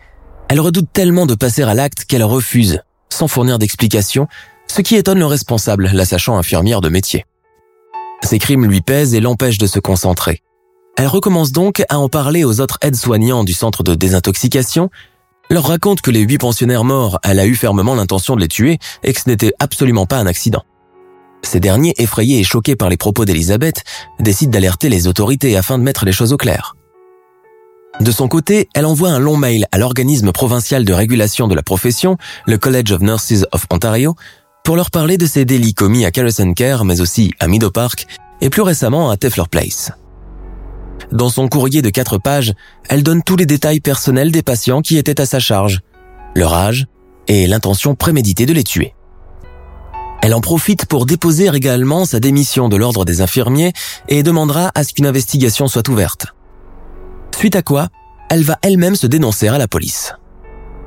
[0.49, 4.27] elle redoute tellement de passer à l'acte qu'elle refuse, sans fournir d'explication,
[4.67, 7.27] ce qui étonne le responsable, la sachant infirmière de métier.
[8.23, 10.43] Ses crimes lui pèsent et l'empêchent de se concentrer.
[10.97, 14.91] Elle recommence donc à en parler aux autres aides-soignants du centre de désintoxication,
[15.51, 18.79] leur raconte que les huit pensionnaires morts, elle a eu fermement l'intention de les tuer
[19.03, 20.63] et que ce n'était absolument pas un accident.
[21.43, 23.85] Ces derniers, effrayés et choqués par les propos d'Elisabeth,
[24.19, 26.75] décident d'alerter les autorités afin de mettre les choses au clair.
[28.01, 31.63] De son côté, elle envoie un long mail à l'organisme provincial de régulation de la
[31.63, 34.17] profession, le College of Nurses of Ontario,
[34.65, 38.07] pour leur parler de ces délits commis à Carrison Care, mais aussi à Meadow Park
[38.41, 39.93] et plus récemment à Tefler Place.
[41.13, 42.53] Dans son courrier de quatre pages,
[42.89, 45.81] elle donne tous les détails personnels des patients qui étaient à sa charge,
[46.35, 46.87] leur âge
[47.29, 48.95] et l'intention préméditée de les tuer.
[50.23, 53.73] Elle en profite pour déposer également sa démission de l'ordre des infirmiers
[54.09, 56.29] et demandera à ce qu'une investigation soit ouverte.
[57.37, 57.89] Suite à quoi,
[58.31, 60.15] elle va elle-même se dénoncer à la police.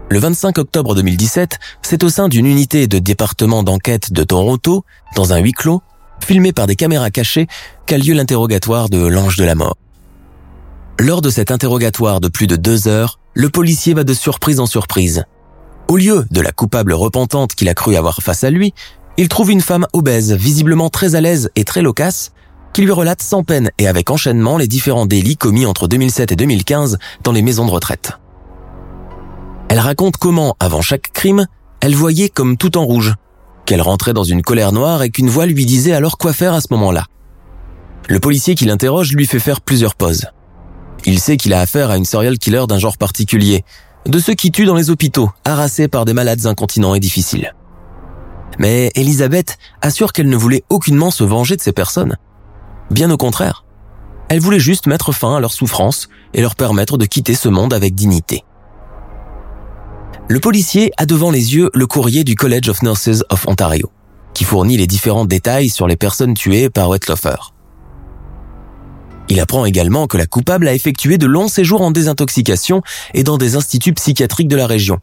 [0.09, 4.83] Le 25 octobre 2017, c'est au sein d'une unité de département d'enquête de Toronto,
[5.15, 5.83] dans un huis clos,
[6.25, 7.47] filmé par des caméras cachées,
[7.85, 9.77] qu'a lieu l'interrogatoire de l'ange de la mort.
[10.99, 14.65] Lors de cet interrogatoire de plus de deux heures, le policier va de surprise en
[14.65, 15.25] surprise.
[15.89, 18.73] Au lieu de la coupable repentante qu'il a cru avoir face à lui,
[19.15, 22.31] il trouve une femme obèse, visiblement très à l'aise et très loquace,
[22.73, 26.35] qui lui relate sans peine et avec enchaînement les différents délits commis entre 2007 et
[26.35, 28.13] 2015 dans les maisons de retraite.
[29.69, 31.45] Elle raconte comment, avant chaque crime,
[31.79, 33.13] elle voyait comme tout en rouge,
[33.67, 36.61] qu'elle rentrait dans une colère noire et qu'une voix lui disait alors quoi faire à
[36.61, 37.05] ce moment-là.
[38.07, 40.25] Le policier qui l'interroge lui fait faire plusieurs pauses.
[41.05, 43.63] Il sait qu'il a affaire à une serial killer d'un genre particulier,
[44.05, 47.53] de ceux qui tuent dans les hôpitaux, harassés par des malades incontinents et difficiles.
[48.59, 52.17] Mais Elisabeth assure qu'elle ne voulait aucunement se venger de ces personnes.
[52.89, 53.65] Bien au contraire.
[54.29, 57.73] Elle voulait juste mettre fin à leur souffrance et leur permettre de quitter ce monde
[57.73, 58.43] avec dignité.
[60.27, 63.91] Le policier a devant les yeux le courrier du College of Nurses of Ontario,
[64.33, 67.53] qui fournit les différents détails sur les personnes tuées par Wetlofer.
[69.29, 72.81] Il apprend également que la coupable a effectué de longs séjours en désintoxication
[73.13, 74.99] et dans des instituts psychiatriques de la région,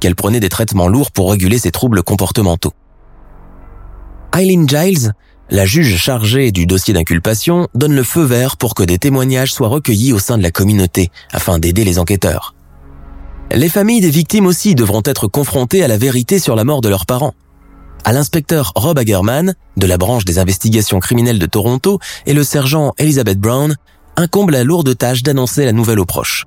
[0.00, 2.72] qu'elle prenait des traitements lourds pour réguler ses troubles comportementaux.
[4.36, 5.14] Eileen Giles,
[5.50, 9.68] la juge chargée du dossier d'inculpation, donne le feu vert pour que des témoignages soient
[9.68, 12.54] recueillis au sein de la communauté afin d'aider les enquêteurs.
[13.50, 16.90] Les familles des victimes aussi devront être confrontées à la vérité sur la mort de
[16.90, 17.34] leurs parents.
[18.04, 22.94] À l'inspecteur Rob Hagerman, de la branche des investigations criminelles de Toronto, et le sergent
[22.98, 23.76] Elizabeth Brown,
[24.16, 26.44] incombe la lourde tâche d'annoncer la nouvelle aux proches.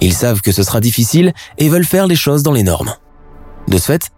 [0.00, 2.94] Ils savent que ce sera difficile et veulent faire les choses dans les normes.
[3.68, 4.10] De ce fait,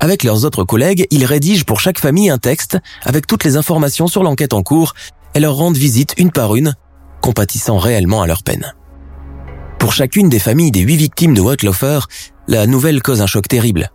[0.00, 4.06] avec leurs autres collègues, ils rédigent pour chaque famille un texte avec toutes les informations
[4.06, 4.94] sur l'enquête en cours
[5.34, 6.74] et leur rendent visite une par une,
[7.20, 8.74] compatissant réellement à leur peine.
[9.78, 12.00] Pour chacune des familles des huit victimes de Wetlofer,
[12.48, 13.90] la nouvelle cause un choc terrible.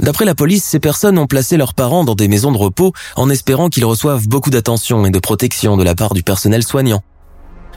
[0.00, 3.28] D'après la police, ces personnes ont placé leurs parents dans des maisons de repos en
[3.28, 7.02] espérant qu'ils reçoivent beaucoup d'attention et de protection de la part du personnel soignant.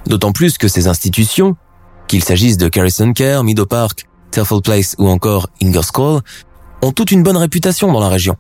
[0.08, 1.58] D'autant plus que ces institutions,
[2.08, 6.22] qu'il s'agisse de Carrison Care, Meadow Park, Terfel Place ou encore Ingersoll,
[6.82, 8.38] ont toute une bonne réputation dans la région.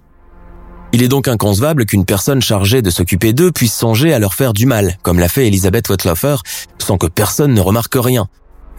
[0.93, 4.53] Il est donc inconcevable qu'une personne chargée de s'occuper d'eux puisse songer à leur faire
[4.53, 6.35] du mal, comme l'a fait Elizabeth Wetlofer,
[6.77, 8.27] sans que personne ne remarque rien,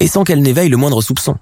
[0.00, 1.36] et sans qu'elle n'éveille le moindre soupçon.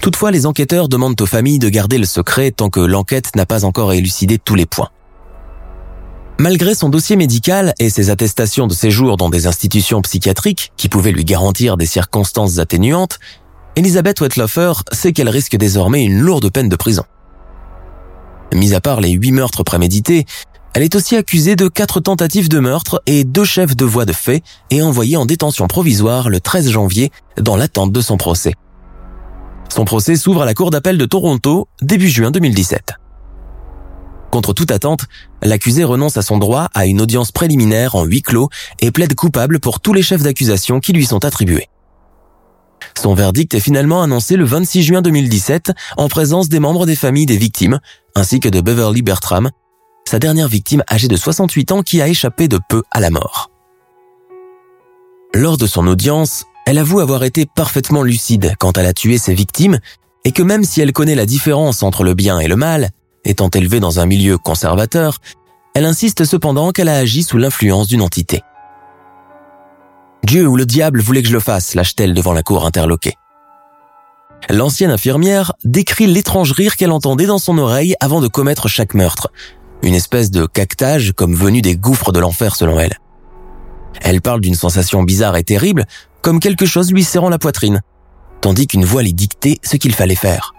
[0.00, 3.64] Toutefois, les enquêteurs demandent aux familles de garder le secret tant que l'enquête n'a pas
[3.64, 4.88] encore élucidé tous les points.
[6.38, 11.12] Malgré son dossier médical et ses attestations de séjour dans des institutions psychiatriques qui pouvaient
[11.12, 13.18] lui garantir des circonstances atténuantes,
[13.76, 17.04] Elisabeth Wetlofer sait qu'elle risque désormais une lourde peine de prison.
[18.54, 20.24] Mis à part les huit meurtres prémédités,
[20.72, 24.12] elle est aussi accusée de quatre tentatives de meurtre et deux chefs de voie de
[24.14, 28.54] fait et envoyée en détention provisoire le 13 janvier dans l'attente de son procès.
[29.72, 32.94] Son procès s'ouvre à la Cour d'appel de Toronto début juin 2017.
[34.30, 35.06] Contre toute attente,
[35.42, 38.48] l'accusé renonce à son droit à une audience préliminaire en huis clos
[38.80, 41.68] et plaide coupable pour tous les chefs d'accusation qui lui sont attribués.
[43.00, 47.26] Son verdict est finalement annoncé le 26 juin 2017 en présence des membres des familles
[47.26, 47.80] des victimes,
[48.14, 49.50] ainsi que de Beverly Bertram,
[50.04, 53.50] sa dernière victime âgée de 68 ans qui a échappé de peu à la mort.
[55.32, 59.34] Lors de son audience, elle avoue avoir été parfaitement lucide quand elle a tué ses
[59.34, 59.80] victimes
[60.24, 62.90] et que même si elle connaît la différence entre le bien et le mal,
[63.24, 65.18] étant élevée dans un milieu conservateur,
[65.74, 68.42] elle insiste cependant qu'elle a agi sous l'influence d'une entité.
[70.22, 73.14] Dieu ou le diable voulait que je le fasse, lâche-t-elle devant la cour interloquée.
[74.48, 79.32] L'ancienne infirmière décrit l'étrange rire qu'elle entendait dans son oreille avant de commettre chaque meurtre,
[79.82, 82.96] une espèce de cactage comme venu des gouffres de l'enfer selon elle.
[84.02, 85.84] Elle parle d'une sensation bizarre et terrible,
[86.22, 87.80] comme quelque chose lui serrant la poitrine,
[88.40, 90.54] tandis qu'une voix lui dictait ce qu'il fallait faire.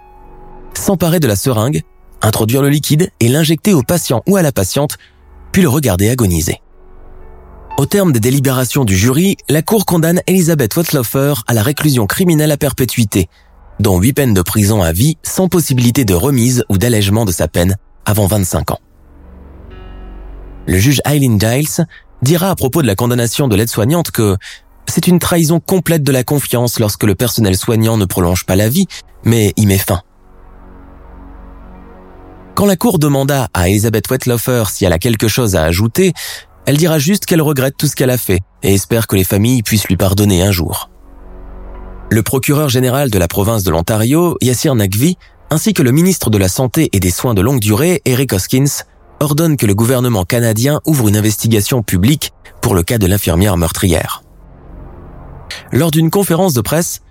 [0.74, 1.82] S'emparer de la seringue,
[2.22, 4.98] introduire le liquide et l'injecter au patient ou à la patiente,
[5.52, 6.62] puis le regarder agoniser.
[7.78, 12.52] Au terme des délibérations du jury, la Cour condamne Elisabeth Wettlaufer à la réclusion criminelle
[12.52, 13.28] à perpétuité,
[13.80, 17.48] dont huit peines de prison à vie sans possibilité de remise ou d'allègement de sa
[17.48, 18.80] peine avant 25 ans.
[20.68, 21.88] Le juge Eileen Giles
[22.22, 24.38] dira à propos de la condamnation de l'aide-soignante que
[24.88, 28.70] c'est une trahison complète de la confiance lorsque le personnel soignant ne prolonge pas la
[28.70, 28.88] vie,
[29.24, 30.02] mais y met fin.
[32.56, 36.14] Quand la Cour demanda à Elizabeth Wettlaufer si elle a quelque chose à ajouter,
[36.66, 39.64] elle dira juste qu'elle regrette tout ce qu'elle a fait et espère que les familles
[39.64, 40.90] puissent lui pardonner un jour.
[42.10, 45.18] Le procureur général de la province de l'Ontario, Yassir Nagvi,
[45.50, 48.84] ainsi que le ministre de la Santé et des Soins de longue durée, Eric Hoskins,
[49.22, 54.21] ordonnent que le gouvernement canadien ouvre une investigation publique pour le cas de l'infirmière meurtrière.
[55.72, 57.02] Lors d'une conférence de presse,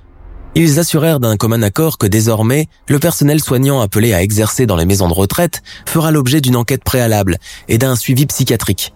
[0.55, 4.85] ils assurèrent d'un commun accord que désormais, le personnel soignant appelé à exercer dans les
[4.85, 8.93] maisons de retraite fera l'objet d'une enquête préalable et d'un suivi psychiatrique,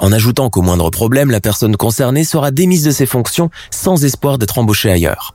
[0.00, 4.38] en ajoutant qu'au moindre problème, la personne concernée sera démise de ses fonctions sans espoir
[4.38, 5.34] d'être embauchée ailleurs.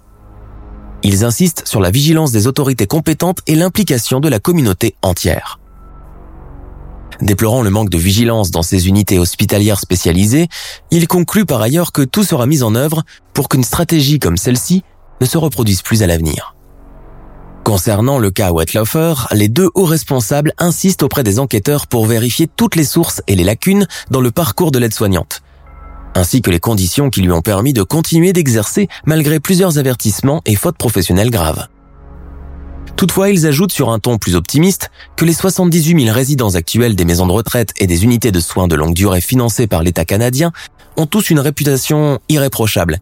[1.04, 5.60] Ils insistent sur la vigilance des autorités compétentes et l'implication de la communauté entière.
[7.22, 10.48] Déplorant le manque de vigilance dans ces unités hospitalières spécialisées,
[10.92, 14.84] il conclut par ailleurs que tout sera mis en œuvre pour qu'une stratégie comme celle-ci
[15.22, 16.56] ne se reproduise plus à l'avenir.
[17.64, 22.76] Concernant le cas Wetlaufer, les deux hauts responsables insistent auprès des enquêteurs pour vérifier toutes
[22.76, 25.42] les sources et les lacunes dans le parcours de l'aide-soignante,
[26.14, 30.56] ainsi que les conditions qui lui ont permis de continuer d'exercer malgré plusieurs avertissements et
[30.56, 31.68] fautes professionnelles graves.
[32.96, 37.06] Toutefois, ils ajoutent sur un ton plus optimiste que les 78 000 résidents actuels des
[37.06, 40.52] maisons de retraite et des unités de soins de longue durée financées par l'État canadien
[40.96, 43.00] ont tous une réputation irréprochable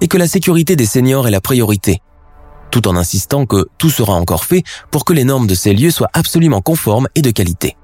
[0.00, 2.00] et que la sécurité des seniors est la priorité,
[2.70, 5.90] tout en insistant que tout sera encore fait pour que les normes de ces lieux
[5.90, 7.76] soient absolument conformes et de qualité.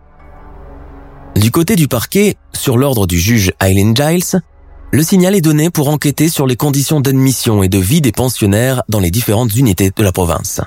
[1.36, 4.40] Du côté du parquet, sur l'ordre du juge Eileen Giles,
[4.92, 8.82] le signal est donné pour enquêter sur les conditions d'admission et de vie des pensionnaires
[8.88, 10.60] dans les différentes unités de la province.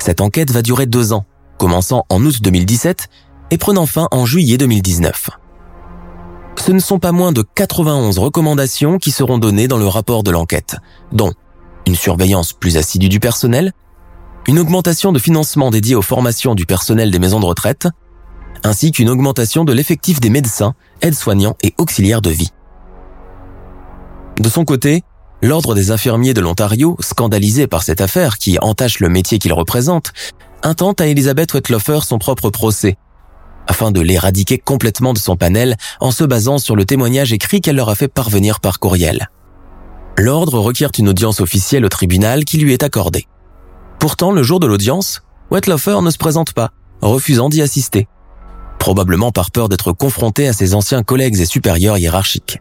[0.00, 1.24] Cette enquête va durer deux ans,
[1.58, 3.08] commençant en août 2017
[3.50, 5.30] et prenant fin en juillet 2019.
[6.56, 10.30] Ce ne sont pas moins de 91 recommandations qui seront données dans le rapport de
[10.30, 10.76] l'enquête,
[11.12, 11.32] dont
[11.86, 13.72] une surveillance plus assidue du personnel,
[14.46, 17.88] une augmentation de financement dédié aux formations du personnel des maisons de retraite,
[18.64, 22.50] ainsi qu'une augmentation de l'effectif des médecins, aides-soignants et auxiliaires de vie.
[24.38, 25.04] De son côté,
[25.42, 30.12] l'Ordre des infirmiers de l'Ontario, scandalisé par cette affaire qui entache le métier qu'il représente,
[30.62, 32.96] intente à Elisabeth Wettlaufer son propre procès,
[33.66, 37.76] afin de l'éradiquer complètement de son panel en se basant sur le témoignage écrit qu'elle
[37.76, 39.28] leur a fait parvenir par courriel.
[40.16, 43.26] L'ordre requiert une audience officielle au tribunal qui lui est accordée.
[44.00, 46.70] Pourtant, le jour de l'audience, Wettlaufer ne se présente pas,
[47.00, 48.08] refusant d'y assister,
[48.80, 52.60] probablement par peur d'être confronté à ses anciens collègues et supérieurs hiérarchiques.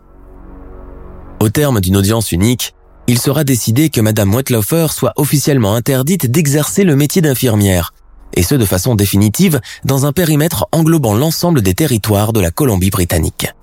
[1.39, 2.73] Au terme d'une audience unique,
[3.07, 7.93] il sera décidé que Madame Wettlaufer soit officiellement interdite d'exercer le métier d'infirmière,
[8.33, 13.53] et ce de façon définitive dans un périmètre englobant l'ensemble des territoires de la Colombie-Britannique.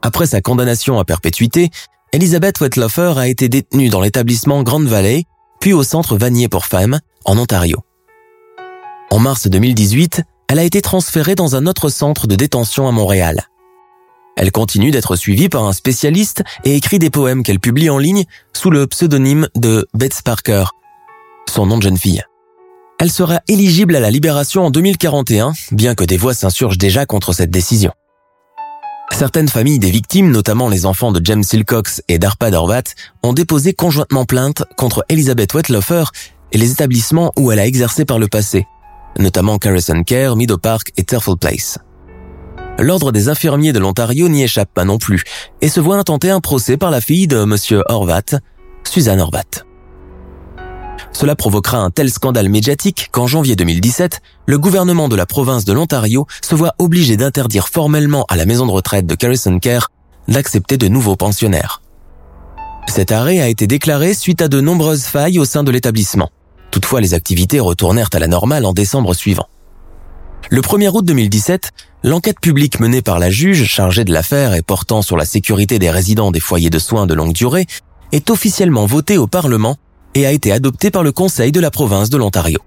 [0.00, 1.70] Après sa condamnation à perpétuité,
[2.12, 5.24] Elizabeth Wettlaufer a été détenue dans l'établissement Grand Valley,
[5.60, 7.84] puis au centre Vanier pour femmes, en Ontario.
[9.10, 13.44] En mars 2018, elle a été transférée dans un autre centre de détention à Montréal.
[14.38, 18.24] Elle continue d'être suivie par un spécialiste et écrit des poèmes qu'elle publie en ligne
[18.52, 20.66] sous le pseudonyme de Beth Parker,
[21.50, 22.22] son nom de jeune fille.
[23.00, 27.32] Elle sera éligible à la libération en 2041, bien que des voix s'insurgent déjà contre
[27.32, 27.90] cette décision.
[29.10, 32.84] Certaines familles des victimes, notamment les enfants de James Silcox et d'Arpad Horvat,
[33.24, 36.04] ont déposé conjointement plainte contre Elizabeth Wettlaufer
[36.52, 38.68] et les établissements où elle a exercé par le passé,
[39.18, 41.80] notamment Carrison Care, Meadow Park et Terfel Place.
[42.78, 45.24] L'Ordre des infirmiers de l'Ontario n'y échappe pas non plus
[45.60, 47.82] et se voit intenter un procès par la fille de M.
[47.88, 48.38] Horvat,
[48.84, 49.64] Suzanne Horvat.
[51.12, 55.72] Cela provoquera un tel scandale médiatique qu'en janvier 2017, le gouvernement de la province de
[55.72, 59.90] l'Ontario se voit obligé d'interdire formellement à la maison de retraite de Carison Care
[60.28, 61.82] d'accepter de nouveaux pensionnaires.
[62.86, 66.30] Cet arrêt a été déclaré suite à de nombreuses failles au sein de l'établissement.
[66.70, 69.48] Toutefois, les activités retournèrent à la normale en décembre suivant.
[70.50, 71.72] Le 1er août 2017,
[72.04, 75.90] l'enquête publique menée par la juge chargée de l'affaire et portant sur la sécurité des
[75.90, 77.66] résidents des foyers de soins de longue durée
[78.12, 79.76] est officiellement votée au Parlement
[80.14, 82.60] et a été adoptée par le Conseil de la province de l'Ontario.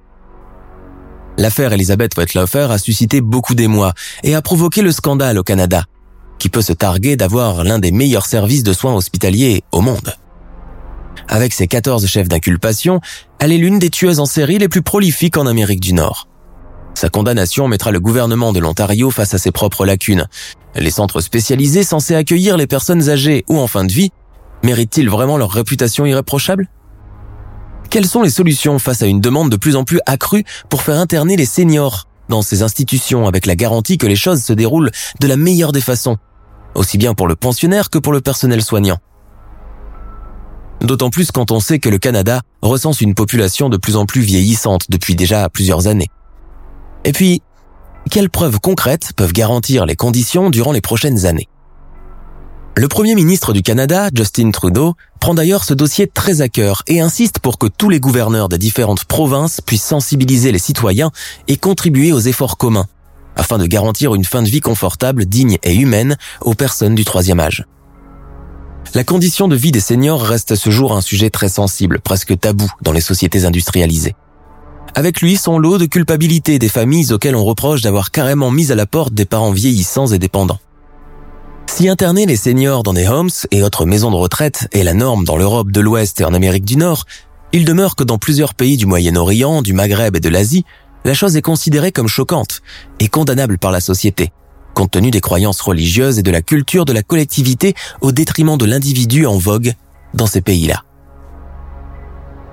[1.38, 3.94] L'affaire Elizabeth Wettlaufer a suscité beaucoup d'émoi
[4.24, 5.86] et a provoqué le scandale au Canada,
[6.38, 10.16] qui peut se targuer d'avoir l'un des meilleurs services de soins hospitaliers au monde.
[11.28, 13.00] Avec ses 14 chefs d'inculpation,
[13.40, 16.28] elle est l'une des tueuses en série les plus prolifiques en Amérique du Nord.
[16.94, 20.28] Sa condamnation mettra le gouvernement de l'Ontario face à ses propres lacunes.
[20.76, 24.12] Les centres spécialisés censés accueillir les personnes âgées ou en fin de vie
[24.64, 26.68] méritent-ils vraiment leur réputation irréprochable?
[27.90, 30.98] Quelles sont les solutions face à une demande de plus en plus accrue pour faire
[30.98, 35.28] interner les seniors dans ces institutions avec la garantie que les choses se déroulent de
[35.28, 36.18] la meilleure des façons,
[36.76, 39.00] aussi bien pour le pensionnaire que pour le personnel soignant?
[40.80, 44.22] D'autant plus quand on sait que le Canada recense une population de plus en plus
[44.22, 46.10] vieillissante depuis déjà plusieurs années.
[47.04, 47.42] Et puis,
[48.10, 51.48] quelles preuves concrètes peuvent garantir les conditions durant les prochaines années?
[52.78, 57.02] Le Premier ministre du Canada, Justin Trudeau, prend d'ailleurs ce dossier très à cœur et
[57.02, 61.12] insiste pour que tous les gouverneurs des différentes provinces puissent sensibiliser les citoyens
[61.48, 62.88] et contribuer aux efforts communs,
[63.36, 67.42] afin de garantir une fin de vie confortable, digne et humaine aux personnes du troisième
[67.42, 67.66] âge.
[68.94, 72.40] La condition de vie des seniors reste à ce jour un sujet très sensible, presque
[72.40, 74.16] tabou dans les sociétés industrialisées.
[74.94, 78.76] Avec lui, son lot de culpabilité des familles auxquelles on reproche d'avoir carrément mis à
[78.76, 80.60] la porte des parents vieillissants et dépendants.
[81.68, 85.24] Si interner les seniors dans des homes et autres maisons de retraite est la norme
[85.24, 87.06] dans l'Europe de l'Ouest et en Amérique du Nord,
[87.54, 90.66] il demeure que dans plusieurs pays du Moyen-Orient, du Maghreb et de l'Asie,
[91.06, 92.62] la chose est considérée comme choquante
[93.00, 94.32] et condamnable par la société,
[94.74, 98.66] compte tenu des croyances religieuses et de la culture de la collectivité au détriment de
[98.66, 99.74] l'individu en vogue
[100.14, 100.84] dans ces pays-là.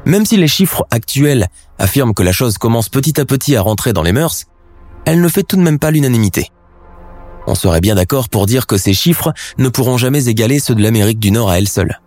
[0.09, 1.49] Même si les chiffres actuels
[1.79, 4.47] affirment que la chose commence petit à petit à rentrer dans les mœurs,
[5.05, 6.51] elle ne fait tout de même pas l'unanimité.
[7.47, 10.83] On serait bien d'accord pour dire que ces chiffres ne pourront jamais égaler ceux de
[10.83, 12.01] l'Amérique du Nord à elle seule.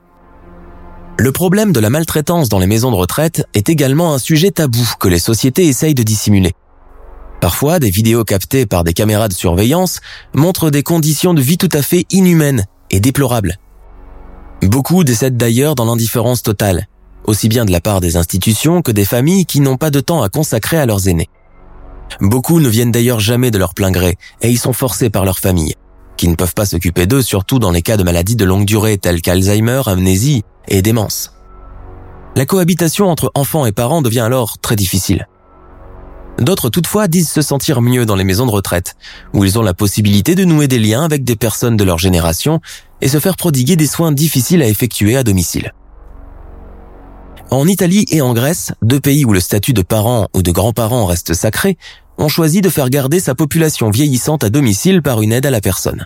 [1.19, 4.83] Le problème de la maltraitance dans les maisons de retraite est également un sujet tabou
[4.99, 6.53] que les sociétés essayent de dissimuler.
[7.39, 9.99] Parfois, des vidéos captées par des caméras de surveillance
[10.33, 13.57] montrent des conditions de vie tout à fait inhumaines et déplorables.
[14.63, 16.87] Beaucoup décèdent d'ailleurs dans l'indifférence totale,
[17.25, 20.23] aussi bien de la part des institutions que des familles qui n'ont pas de temps
[20.23, 21.29] à consacrer à leurs aînés.
[22.19, 25.39] Beaucoup ne viennent d'ailleurs jamais de leur plein gré et y sont forcés par leur
[25.39, 25.75] famille,
[26.17, 28.97] qui ne peuvent pas s'occuper d'eux surtout dans les cas de maladies de longue durée
[28.97, 31.33] telles qu'Alzheimer, amnésie et démence.
[32.35, 35.27] La cohabitation entre enfants et parents devient alors très difficile.
[36.39, 38.95] D'autres toutefois disent se sentir mieux dans les maisons de retraite,
[39.33, 42.61] où ils ont la possibilité de nouer des liens avec des personnes de leur génération
[43.01, 45.73] et se faire prodiguer des soins difficiles à effectuer à domicile.
[47.51, 51.05] En Italie et en Grèce, deux pays où le statut de parent ou de grand-parent
[51.05, 51.77] reste sacré,
[52.17, 55.59] ont choisi de faire garder sa population vieillissante à domicile par une aide à la
[55.59, 56.05] personne.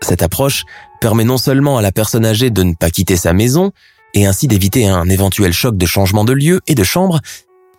[0.00, 0.64] Cette approche
[1.00, 3.70] permet non seulement à la personne âgée de ne pas quitter sa maison,
[4.12, 7.20] et ainsi d'éviter un éventuel choc de changement de lieu et de chambre,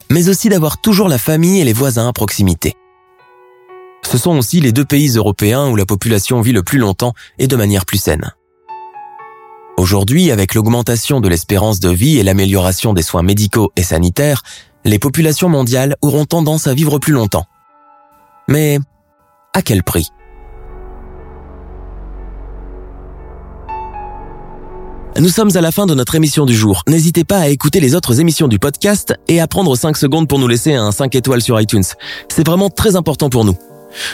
[0.10, 2.74] mais aussi d'avoir toujours la famille et les voisins à proximité.
[4.10, 7.48] Ce sont aussi les deux pays européens où la population vit le plus longtemps et
[7.48, 8.32] de manière plus saine.
[9.80, 14.42] Aujourd'hui, avec l'augmentation de l'espérance de vie et l'amélioration des soins médicaux et sanitaires,
[14.84, 17.46] les populations mondiales auront tendance à vivre plus longtemps.
[18.50, 18.80] Mais
[19.54, 20.10] à quel prix?
[25.18, 26.84] Nous sommes à la fin de notre émission du jour.
[26.90, 30.40] N'hésitez pas à écouter les autres émissions du podcast et à prendre 5 secondes pour
[30.40, 31.86] nous laisser un 5 étoiles sur iTunes.
[32.28, 33.56] C'est vraiment très important pour nous.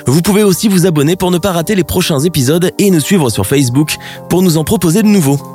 [0.05, 3.31] Vous pouvez aussi vous abonner pour ne pas rater les prochains épisodes et nous suivre
[3.31, 3.97] sur Facebook
[4.29, 5.54] pour nous en proposer de nouveaux.